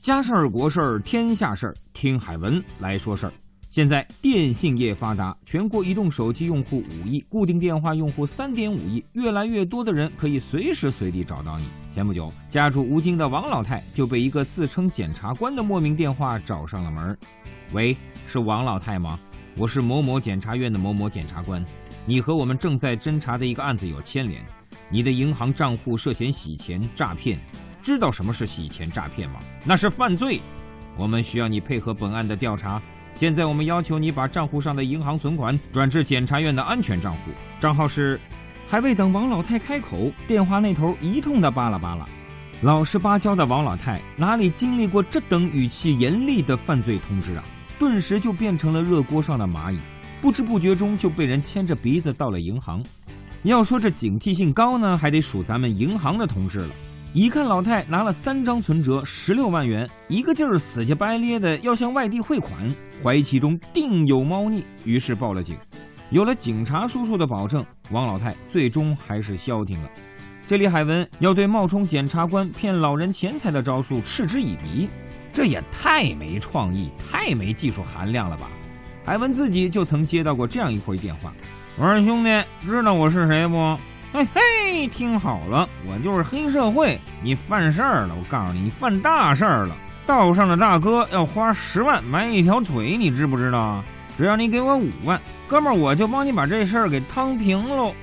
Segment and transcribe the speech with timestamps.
[0.00, 3.32] 家事儿、国事儿、天下事儿，听海文来说事儿。
[3.68, 11.66] 现在电信业发达，全国移动手机用户五亿，固定电话用户三点五亿，越来越多的人可以随时随地找到你。
[11.92, 17.18] 前不久，家住吴京的王老太就被一个自称检察官的莫名电话找上了门
[17.72, 17.94] 喂，
[18.26, 19.20] 是王老太吗？
[19.54, 21.62] 我是某某检察院的某某检察官，
[22.06, 24.42] 你和我们正在侦查的一个案子有牵连，
[24.88, 27.38] 你的银行账户涉嫌洗钱诈骗。
[27.82, 29.40] 知道什么是洗钱诈骗吗？
[29.64, 30.40] 那是犯罪。
[30.96, 32.80] 我们需要你配合本案的调查。
[33.14, 38.20] 现在我们要求你把账户上的银行存款转至检察院的安全账户，账号是……
[38.68, 42.06] 还未等王老太开口，电话那头一通的巴拉巴拉。
[42.62, 47.42] 老实巴交的王老太哪里经历过这等语气严厉的犯罪通知啊？
[47.80, 49.78] 顿时就变成了热锅上的蚂蚁，
[50.20, 52.80] 不知不觉中就被人牵着鼻子到了银行。
[53.42, 56.68] 要说这警惕性高呢，还得数咱们银行的同志了。
[57.12, 65.56] 一看老太拿了三张存折，十六万元，一个劲儿死乞白咧的要向外地汇款，怀疑其中定有猫腻，于是报了警。
[66.10, 69.90] 有了警察叔叔的保证，王老太最终还是消停了。
[70.46, 74.88] 这里海文要对冒充检察官骗老人钱财的招数嗤之以鼻，
[75.32, 78.48] 这也太没创意，太没技术含量了吧？
[79.04, 81.32] 海文自己就曾接到过这样一回电话
[81.76, 82.30] ：“我说兄弟，
[82.64, 83.76] 知道我是谁不？”
[84.12, 88.14] 嘿嘿，听好了，我就是黑社会，你犯事儿了！
[88.18, 89.76] 我告诉你，你犯大事儿了！
[90.04, 93.84] 道上的大哥要花十万买一条腿，你知不知道？
[94.18, 97.94] 只要你给我五万，哥们儿，我就帮你把这事儿给趟平喽！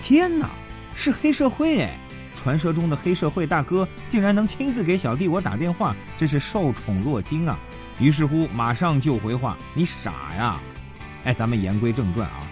[0.00, 0.48] 天哪，
[0.92, 1.96] 是黑社会哎！
[2.34, 7.56] 传说中的黑社会大哥竟然能亲自给小弟我打电话，真是受宠若惊啊！
[8.00, 10.56] 于是乎，马上就回话：你傻呀！
[11.22, 12.42] 哎，咱们言归正传啊。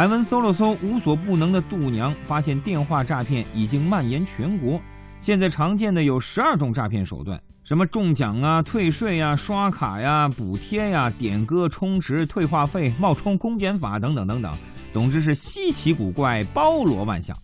[0.00, 4.80] 海文搜了搜无所不能的度娘，发现电话诈骗已经蔓延全国。
[5.20, 14.50] 现在常见的有十二种诈骗手段，什么中奖啊、退税呀、刷卡呀、补贴呀、点歌充值、退话费、冒充公检法等等等等。
[14.90, 17.36] 总之是稀奇古怪、包罗万象。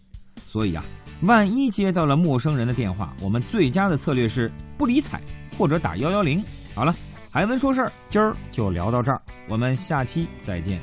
[0.46, 0.82] 所以啊，
[1.20, 5.20] 万一接到了陌生人的电话，我们最佳的策略是不理睬
[5.58, 6.42] 或者打幺幺零。
[6.74, 6.96] 好了，
[7.30, 10.80] 海文说事儿，今儿就聊到这儿，我们下期再见。